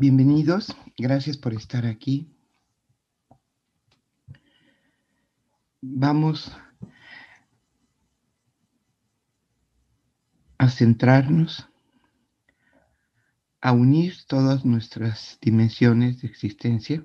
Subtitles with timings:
[0.00, 2.32] Bienvenidos, gracias por estar aquí.
[5.80, 6.56] Vamos
[10.56, 11.68] a centrarnos,
[13.60, 17.04] a unir todas nuestras dimensiones de existencia,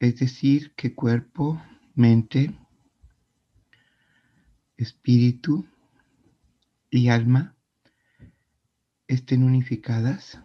[0.00, 1.62] es decir, que cuerpo,
[1.94, 2.58] mente,
[4.76, 5.64] espíritu
[6.90, 7.54] y alma
[9.06, 10.43] estén unificadas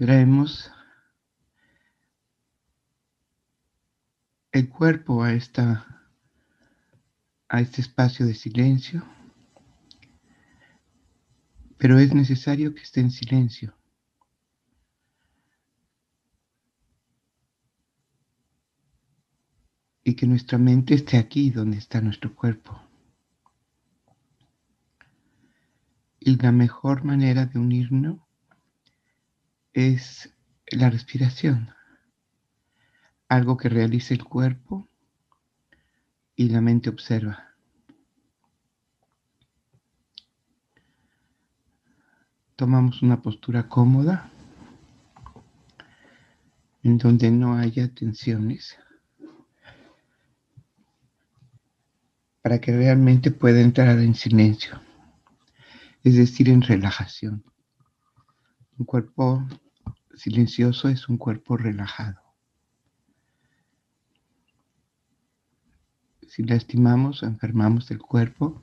[0.00, 0.72] Traemos
[4.50, 5.28] el cuerpo a,
[7.50, 9.04] a este espacio de silencio,
[11.76, 13.74] pero es necesario que esté en silencio.
[20.02, 22.80] Y que nuestra mente esté aquí donde está nuestro cuerpo.
[26.18, 28.29] Y la mejor manera de unirnos
[29.88, 30.32] es
[30.66, 31.70] la respiración,
[33.28, 34.88] algo que realiza el cuerpo
[36.36, 37.54] y la mente observa.
[42.56, 44.30] Tomamos una postura cómoda
[46.82, 48.78] en donde no haya tensiones
[52.42, 54.80] para que realmente pueda entrar en silencio,
[56.04, 57.44] es decir, en relajación.
[58.78, 59.46] Un cuerpo
[60.14, 62.20] silencioso es un cuerpo relajado.
[66.26, 68.62] Si lastimamos o enfermamos el cuerpo,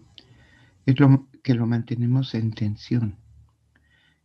[0.85, 3.17] es lo que lo mantenemos en tensión,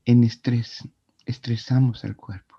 [0.04, 0.88] en estrés,
[1.26, 2.56] estresamos al cuerpo.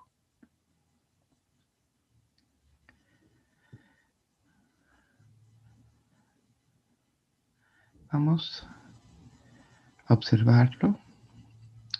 [8.12, 8.66] Vamos
[10.06, 11.03] a observarlo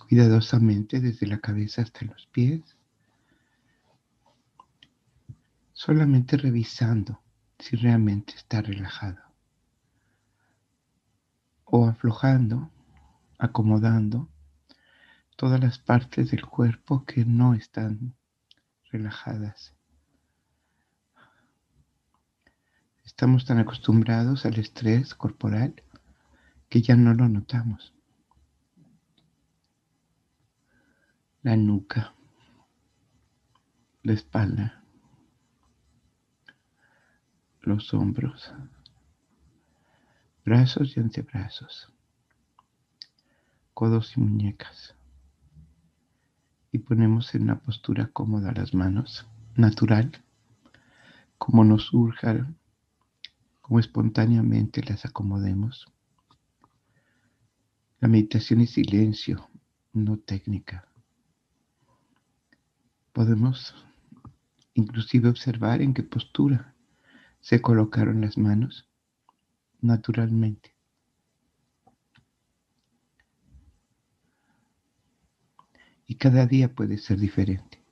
[0.08, 2.76] cuidadosamente desde la cabeza hasta los pies,
[5.72, 7.20] solamente revisando
[7.58, 9.22] si realmente está relajado
[11.64, 12.70] o aflojando,
[13.38, 14.28] acomodando
[15.36, 18.14] todas las partes del cuerpo que no están
[18.92, 19.74] relajadas.
[23.04, 25.82] Estamos tan acostumbrados al estrés corporal
[26.68, 27.93] que ya no lo notamos.
[31.44, 32.14] La nuca,
[34.02, 34.82] la espalda,
[37.60, 38.54] los hombros,
[40.42, 41.92] brazos y antebrazos,
[43.74, 44.96] codos y muñecas.
[46.72, 50.24] Y ponemos en una postura cómoda las manos, natural,
[51.36, 52.50] como nos surja,
[53.60, 55.92] como espontáneamente las acomodemos.
[58.00, 59.46] La meditación es silencio,
[59.92, 60.88] no técnica.
[63.14, 63.72] Podemos
[64.74, 66.74] inclusive observar en qué postura
[67.40, 68.88] se colocaron las manos
[69.80, 70.74] naturalmente.
[76.08, 77.84] Y cada día puede ser diferente.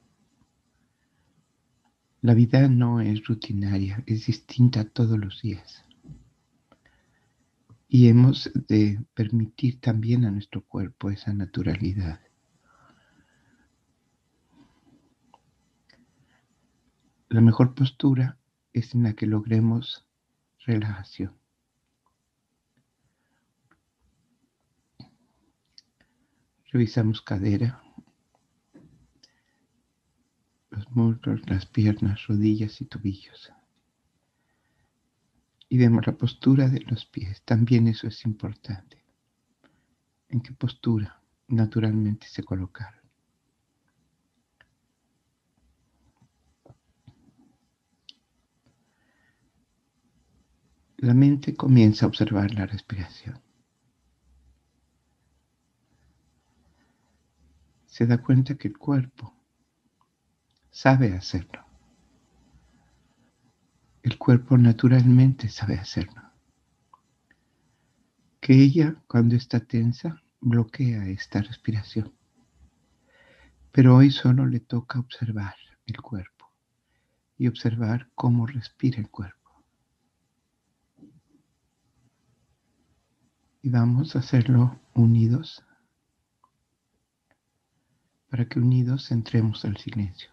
[2.21, 5.85] La vida no es rutinaria, es distinta todos los días.
[7.87, 12.21] Y hemos de permitir también a nuestro cuerpo esa naturalidad.
[17.33, 18.37] La mejor postura
[18.75, 20.07] es en la que logremos
[20.67, 21.35] relajación.
[26.67, 27.83] Revisamos cadera,
[30.69, 33.51] los muslos, las piernas, rodillas y tobillos.
[35.71, 37.41] Y vemos la postura de los pies.
[37.47, 39.03] También eso es importante.
[40.29, 43.02] ¿En qué postura naturalmente se colocaron?
[51.03, 53.41] La mente comienza a observar la respiración.
[57.87, 59.35] Se da cuenta que el cuerpo
[60.71, 61.65] sabe hacerlo.
[64.05, 66.23] El cuerpo naturalmente sabe hacerlo.
[68.41, 72.13] Que ella, cuando está tensa, bloquea esta respiración.
[73.73, 76.53] Pero hoy solo le toca observar el cuerpo
[77.39, 79.42] y observar cómo respira el cuerpo.
[83.63, 85.65] Y vamos a hacerlo unidos
[88.29, 90.31] para que unidos entremos al silencio.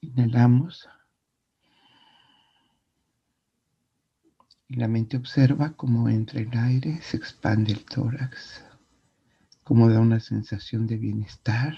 [0.00, 0.88] Inhalamos
[4.68, 8.64] y la mente observa cómo entra el aire, se expande el tórax,
[9.64, 11.76] como da una sensación de bienestar.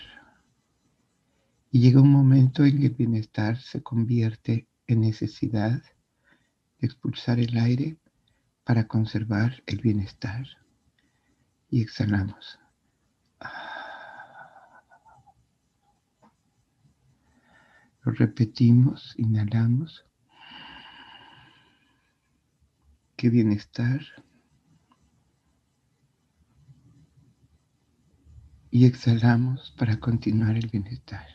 [1.70, 5.82] Y llega un momento en que el bienestar se convierte en necesidad
[6.78, 7.96] de expulsar el aire
[8.66, 10.44] para conservar el bienestar.
[11.70, 12.58] Y exhalamos.
[18.02, 20.04] Lo repetimos, inhalamos.
[23.16, 24.00] Qué bienestar.
[28.70, 31.26] Y exhalamos para continuar el bienestar.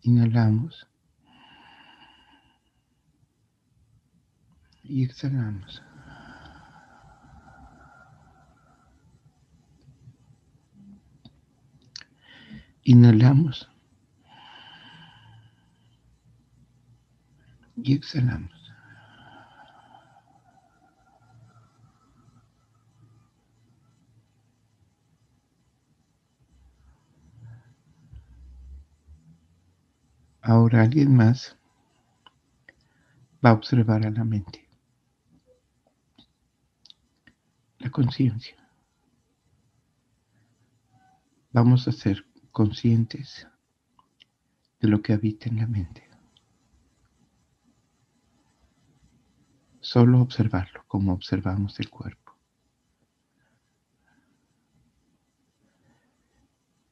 [0.00, 0.88] Inhalamos.
[4.88, 5.82] Y exhalamos.
[12.84, 13.68] Inhalamos.
[17.76, 18.52] Y exhalamos.
[30.40, 31.56] Ahora alguien más
[33.44, 34.65] va a observar a la mente,
[37.86, 38.56] la conciencia.
[41.52, 43.46] Vamos a ser conscientes
[44.80, 46.02] de lo que habita en la mente.
[49.78, 52.36] Solo observarlo como observamos el cuerpo.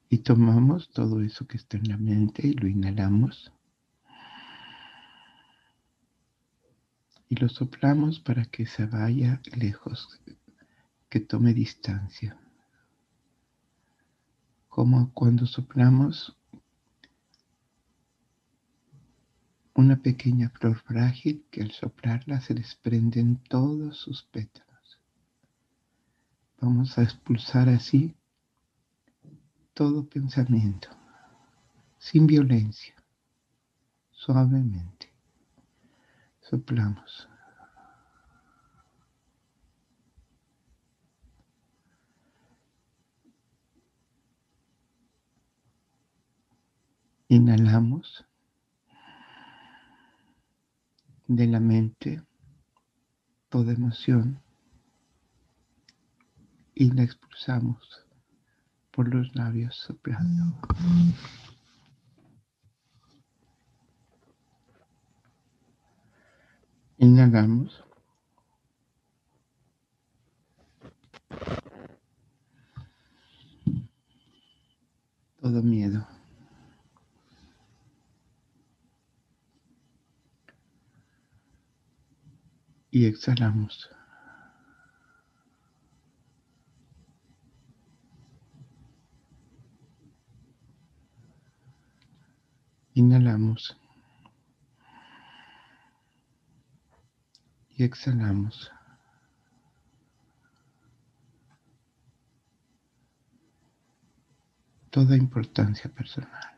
[0.09, 3.53] Y tomamos todo eso que está en la mente y lo inhalamos.
[7.29, 10.21] Y lo soplamos para que se vaya lejos,
[11.15, 12.37] que tome distancia
[14.69, 16.37] como cuando soplamos
[19.75, 24.99] una pequeña flor frágil que al soplarla se desprenden todos sus pétalos.
[26.61, 28.17] Vamos a expulsar así
[29.73, 30.89] todo pensamiento,
[32.01, 32.97] sin violencia,
[34.11, 35.13] suavemente.
[36.41, 37.29] Soplamos.
[47.29, 48.27] Inhalamos
[51.27, 52.23] de la mente
[53.49, 54.43] toda emoción
[56.75, 58.05] y la expulsamos
[58.91, 60.57] por los labios soplando.
[66.99, 67.85] Inhalamos.
[75.41, 76.14] Todo miedo.
[82.95, 83.91] Y exhalamos.
[92.95, 93.77] Inhalamos
[97.77, 98.71] y exhalamos.
[104.91, 106.55] Toda importancia personal.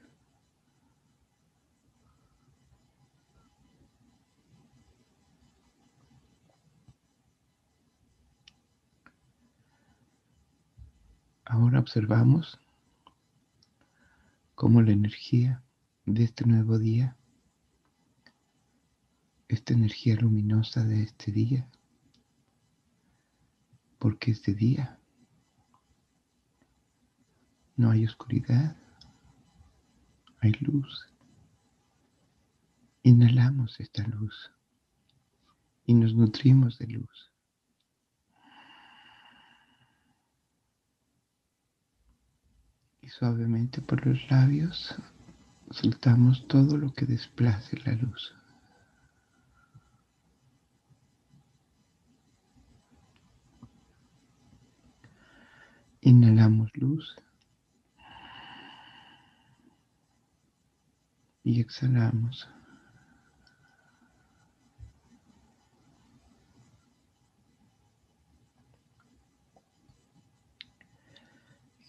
[11.48, 12.58] Ahora observamos
[14.56, 15.62] cómo la energía
[16.04, 17.16] de este nuevo día,
[19.46, 21.70] esta energía luminosa de este día,
[24.00, 24.98] porque este día
[27.76, 28.76] no hay oscuridad,
[30.40, 31.06] hay luz.
[33.04, 34.50] Inhalamos esta luz
[35.84, 37.35] y nos nutrimos de luz.
[43.06, 44.96] Y suavemente por los labios
[45.70, 48.34] soltamos todo lo que desplace la luz.
[56.00, 57.16] Inhalamos luz
[61.44, 62.48] y exhalamos.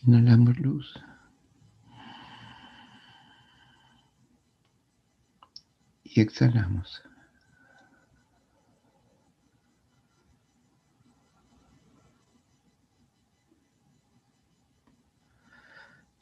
[0.08, 0.94] Inhalamos luz.
[6.06, 7.04] Y exhalamos.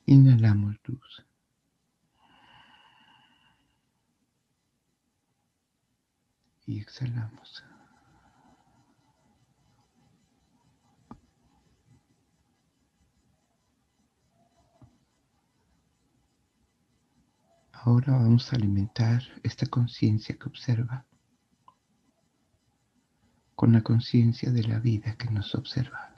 [0.07, 1.23] Inhalamos luz.
[6.65, 7.64] Y exhalamos.
[17.85, 21.05] Ahora vamos a alimentar esta conciencia que observa
[23.53, 26.15] con la conciencia de la vida que nos observa.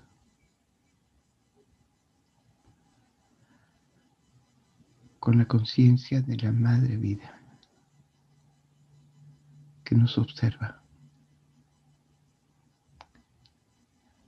[5.20, 7.38] Con la conciencia de la madre vida
[9.84, 10.82] que nos observa.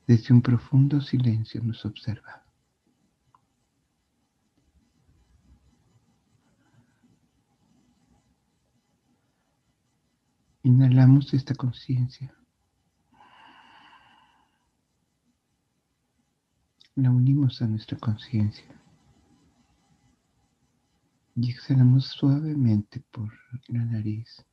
[0.05, 2.48] Desde un profundo silencio nos observa.
[10.61, 12.35] Inhalamos esta conciencia.
[16.95, 18.65] La unimos a nuestra conciencia.
[21.35, 23.31] Y exhalamos suavemente por
[23.69, 24.45] la nariz.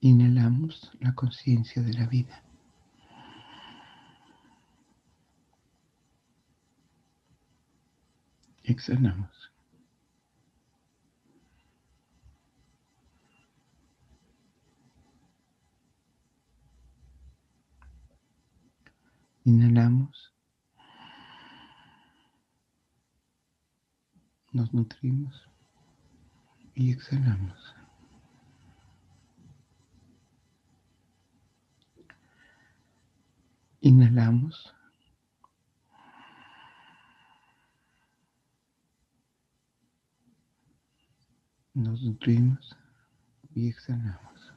[0.00, 2.43] Inhalamos la conciencia de la vida.
[8.64, 9.52] Exhalamos.
[19.44, 20.32] Inhalamos.
[24.52, 25.46] Nos nutrimos
[26.74, 27.74] y exhalamos.
[33.82, 34.74] Inhalamos.
[41.74, 42.76] Nos nutrimos
[43.52, 44.52] y exhalamos.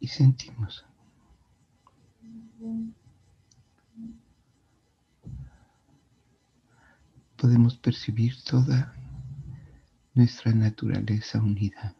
[0.00, 0.84] Y sentimos.
[7.36, 8.92] Podemos percibir toda
[10.14, 11.94] nuestra naturaleza unida.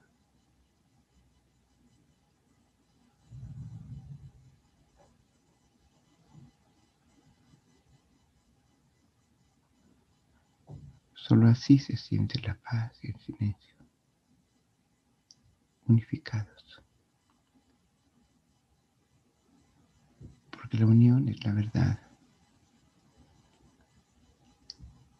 [11.30, 13.76] Solo así se siente la paz y el silencio,
[15.86, 16.82] unificados.
[20.50, 22.00] Porque la unión es la verdad.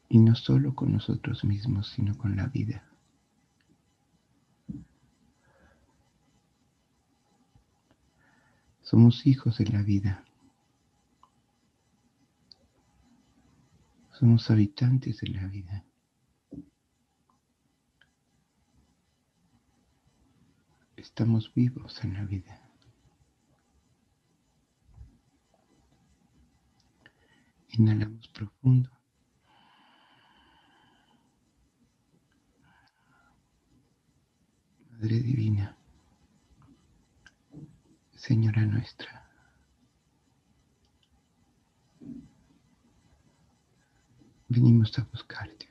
[0.08, 2.84] Y no solo con nosotros mismos, sino con la vida.
[8.82, 10.24] Somos hijos de la vida.
[14.10, 15.84] Somos habitantes de la vida.
[21.00, 22.60] Estamos vivos en la vida.
[27.70, 28.90] Inhalamos profundo.
[34.90, 35.74] Madre Divina,
[38.14, 39.26] Señora nuestra,
[44.48, 45.69] venimos a buscarte.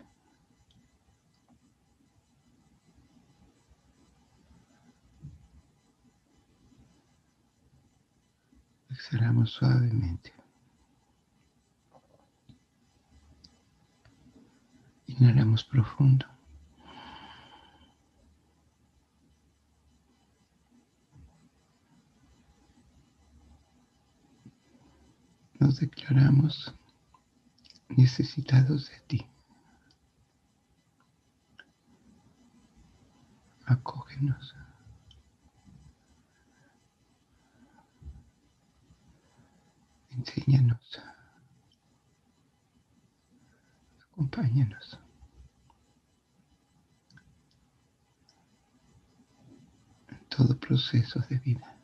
[8.99, 10.33] Exhalamos suavemente.
[15.07, 16.25] Inhalamos profundo.
[25.59, 26.75] Nos declaramos
[27.87, 29.27] necesitados de ti.
[33.65, 34.53] Acógenos.
[40.19, 41.01] Enséñanos.
[44.11, 44.99] Acompáñanos.
[50.09, 51.77] En todo proceso de vida.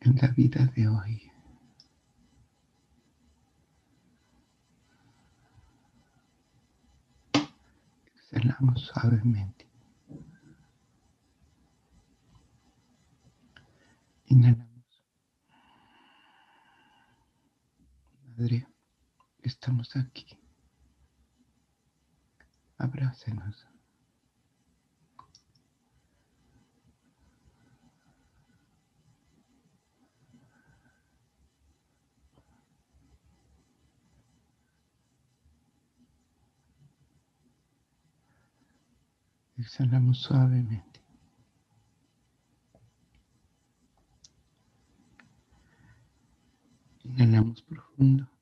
[0.00, 1.30] En la vida de hoy.
[8.16, 9.65] Exhalamos suavemente.
[19.66, 20.38] estamos aquí.
[22.78, 23.66] Abrácenos.
[39.58, 41.00] Exhalamos suavemente.
[47.02, 48.35] Inhalamos profundo.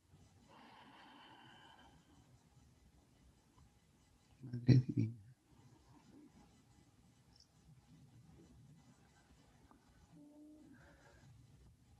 [4.72, 5.12] Divina.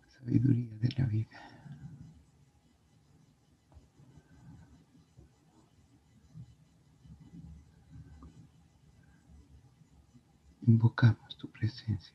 [0.08, 1.40] Sabiduría de la vida.
[10.66, 12.14] Invocamos tu presencia.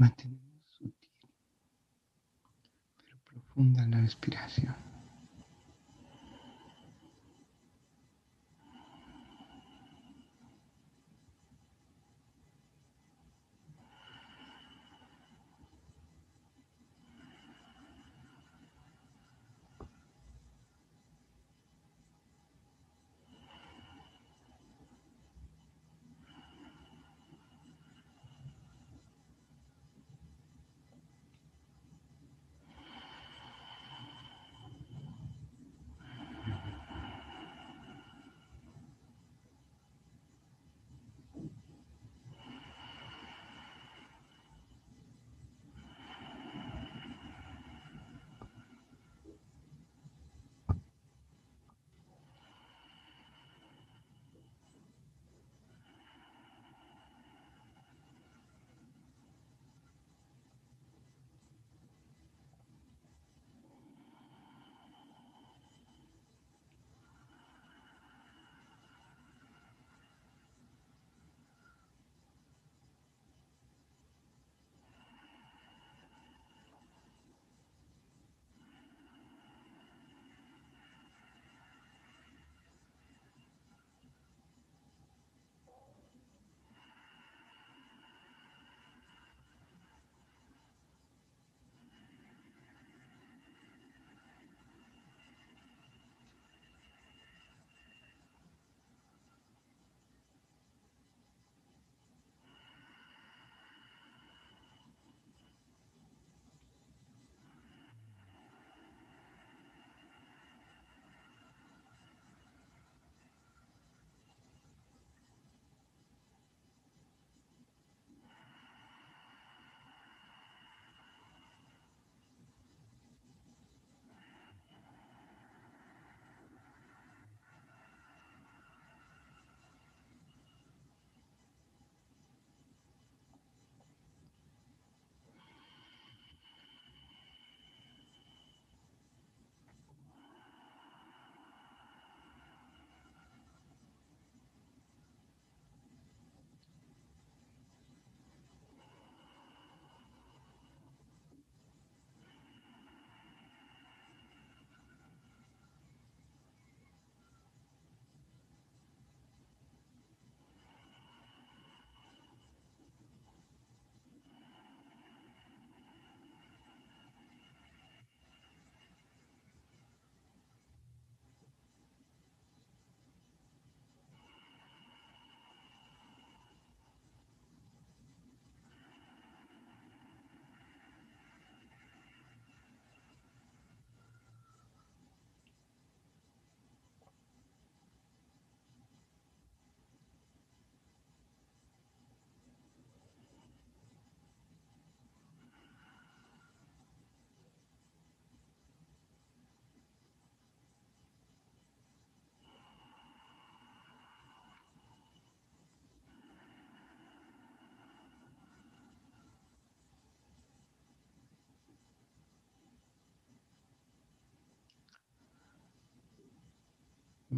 [0.00, 1.10] Mantenemos sutil
[2.96, 4.74] pero profunda la respiración.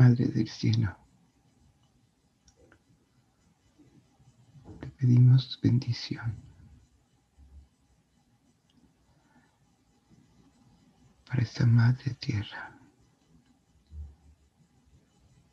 [0.03, 0.97] Madre del Cielo,
[4.81, 6.35] te pedimos bendición
[11.25, 12.77] para esta Madre Tierra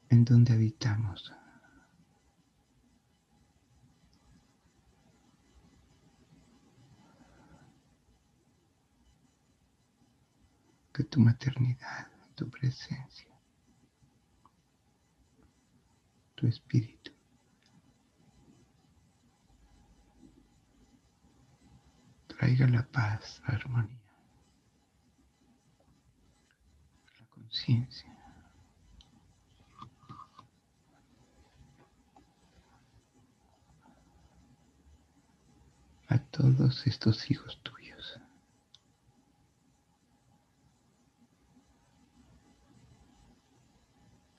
[0.09, 1.31] en donde habitamos.
[10.91, 13.28] Que tu maternidad, tu presencia,
[16.39, 17.11] tu espíritu
[22.27, 23.99] traiga la paz, la armonía,
[27.19, 28.15] la conciencia.
[36.07, 38.19] a todos estos hijos tuyos.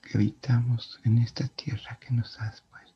[0.15, 2.90] habitamos en esta tierra que nos has puesto.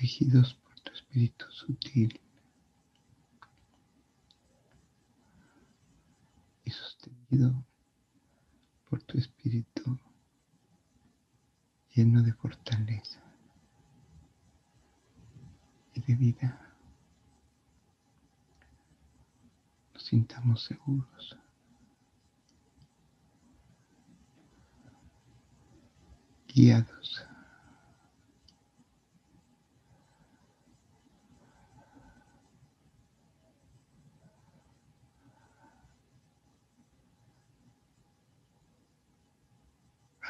[0.00, 2.18] Protegidos por tu espíritu sutil
[6.64, 7.62] y sostenido
[8.88, 9.98] por tu espíritu
[11.94, 13.22] lleno de fortaleza
[15.92, 16.74] y de vida.
[19.92, 21.36] Nos sintamos seguros.
[26.52, 27.29] guiados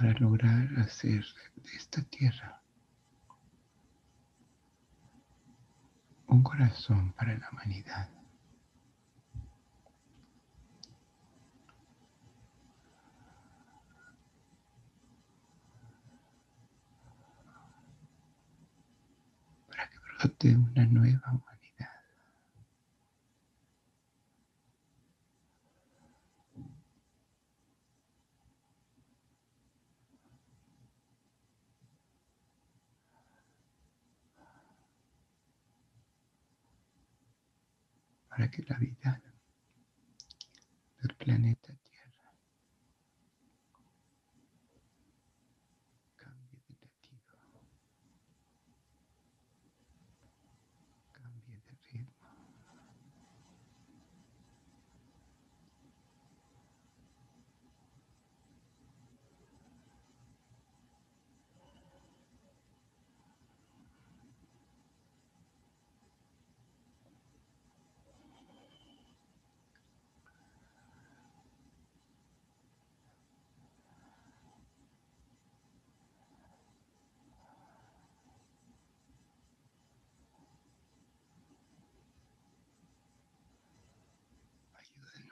[0.00, 1.22] para lograr hacer
[1.56, 2.62] de esta tierra
[6.26, 8.08] un corazón para la humanidad.
[19.68, 21.49] Para que brote una nueva.
[38.40, 39.22] Para que la vida
[41.02, 42.32] del planeta Tierra
[46.16, 47.20] cambie de latido,
[51.12, 52.20] cambie de ritmo.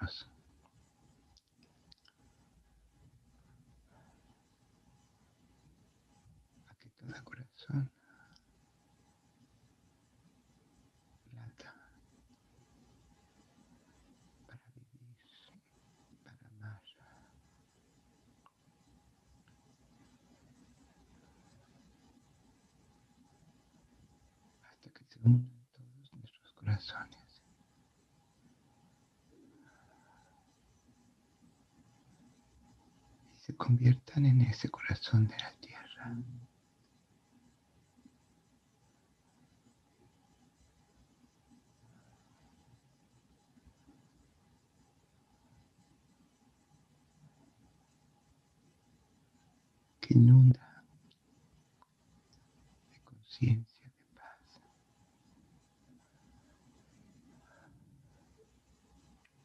[0.01, 0.31] Ayúdenos.
[6.69, 7.91] A que todo corazón
[11.35, 11.75] lata
[14.47, 15.17] para vivir,
[16.23, 16.83] para amar.
[24.63, 27.29] Hasta que se unan todos nuestros corazones.
[33.35, 36.17] y se conviertan en ese corazón de la tierra.
[50.01, 50.85] que inunda
[52.93, 54.61] de conciencia, de paz,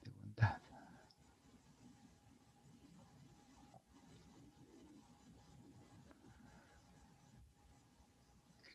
[0.04, 0.62] de bondad.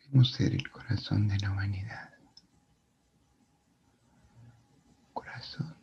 [0.08, 2.08] Queremos ser el corazón de la humanidad.
[5.12, 5.76] Corazón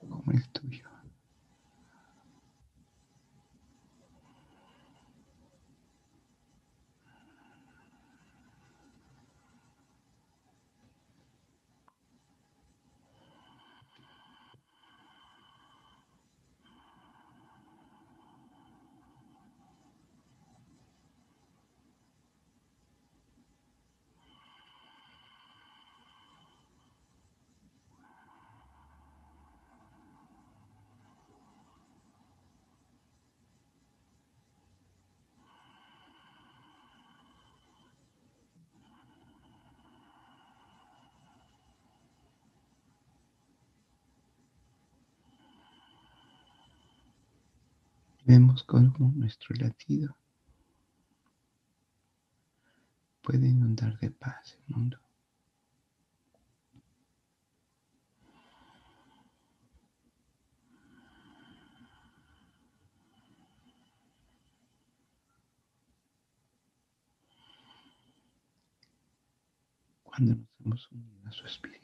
[0.00, 0.88] como el tuyo.
[48.24, 50.16] Vemos cómo nuestro latido
[53.20, 54.98] puede inundar de paz el mundo.
[70.04, 71.81] Cuando nos hemos unido a su espíritu.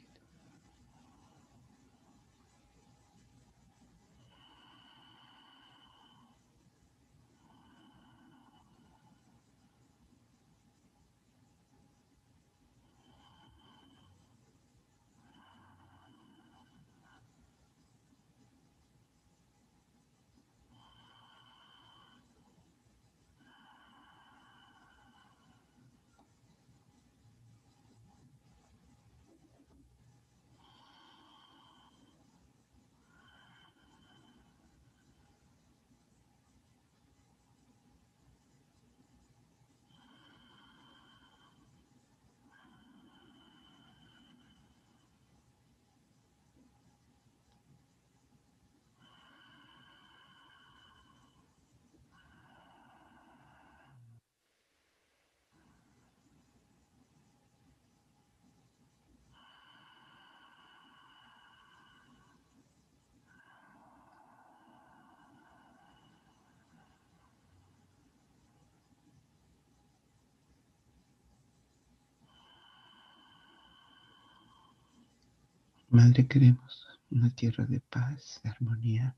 [75.91, 79.15] Madre, queremos una tierra de paz, de armonía,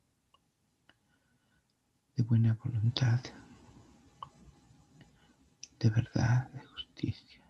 [2.16, 3.20] de buena voluntad,
[5.80, 7.44] de verdad, de justicia.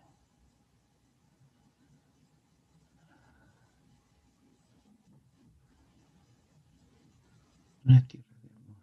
[7.84, 8.76] Una tierra de amor.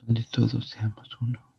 [0.00, 1.52] Donde todos seamos uno.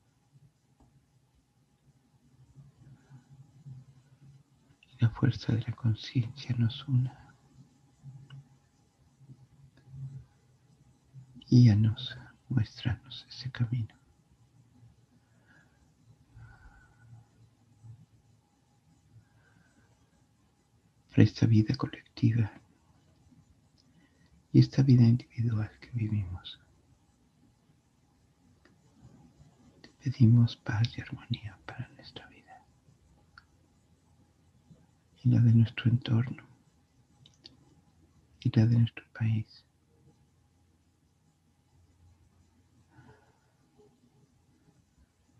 [5.03, 7.33] la fuerza de la conciencia nos una.
[11.49, 12.17] Guíanos,
[12.49, 13.95] muéstranos ese camino.
[21.11, 22.51] Para esta vida colectiva
[24.51, 26.59] y esta vida individual que vivimos.
[29.81, 32.32] Te pedimos paz y armonía para nuestra vida
[35.23, 36.43] y la de nuestro entorno
[38.41, 39.65] y la de nuestro país.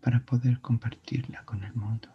[0.04, 2.13] para poder compartirla con el mundo.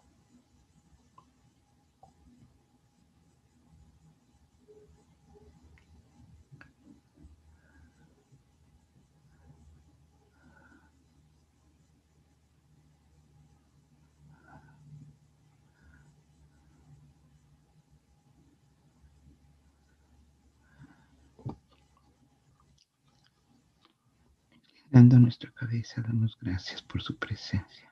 [24.92, 27.92] Dando nuestra cabeza, damos gracias por su presencia.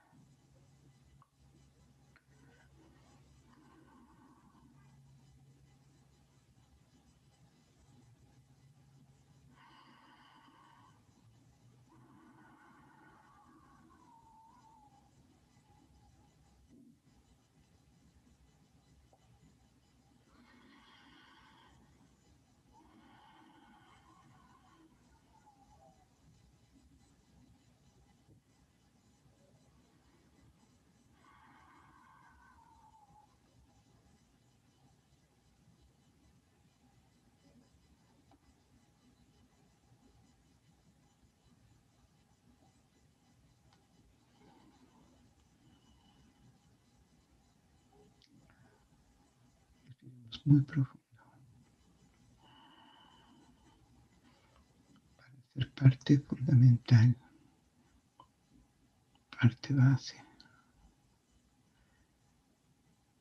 [50.47, 51.03] Muy profundo
[55.17, 57.17] para ser parte fundamental,
[59.29, 60.15] parte base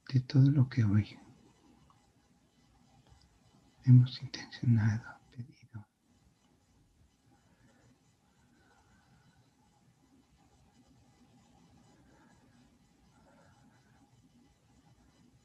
[0.08, 1.18] de todo lo que hoy
[3.84, 5.84] hemos intencionado, pedido.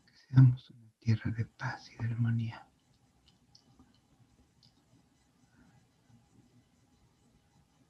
[0.06, 2.66] Que seamos tierra de paz y de armonía.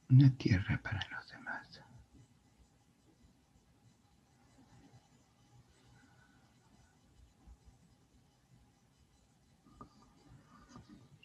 [0.10, 1.82] Una tierra para los demás.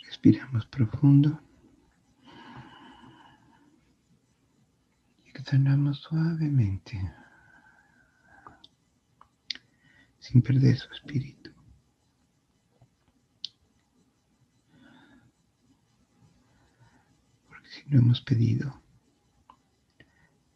[0.07, 1.41] Respiramos profundo.
[5.25, 6.99] Y exhalamos suavemente,
[10.19, 11.51] sin perder su espíritu.
[17.49, 18.83] Porque si lo hemos pedido,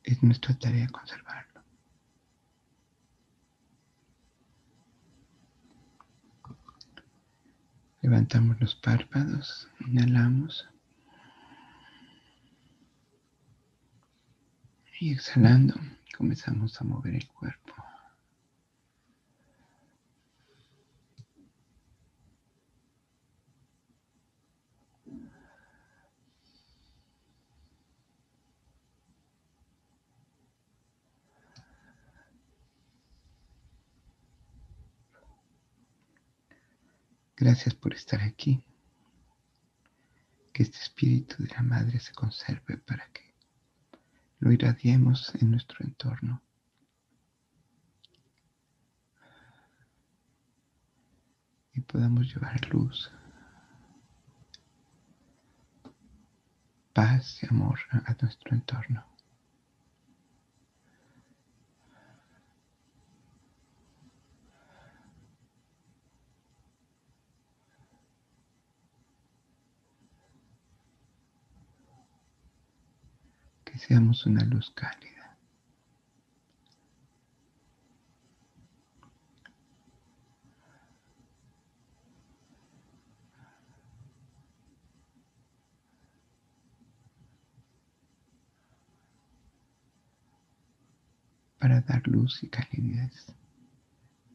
[0.03, 1.62] es nuestra tarea conservarlo.
[8.03, 10.69] Levantamos los párpados, inhalamos
[15.01, 15.75] y exhalando
[16.21, 17.69] comenzamos a mover el cuerpo.
[37.40, 38.62] Gracias por estar aquí.
[40.53, 43.35] Que este espíritu de la Madre se conserve para que
[44.40, 46.42] lo irradiemos en nuestro entorno.
[51.72, 53.11] Y podamos llevar luz,
[56.92, 59.10] paz y amor a nuestro entorno.
[73.81, 75.11] Seamos una luz cálida.
[91.59, 93.35] para dar luz y calidez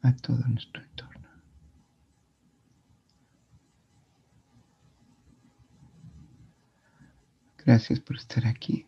[0.02, 1.28] a todo nuestro entorno.
[7.58, 8.86] Gracias por estar aquí.